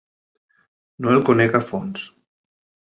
No 1.05 1.13
el 1.17 1.21
conec 1.31 1.61
a 1.61 1.65
fons. 1.71 2.11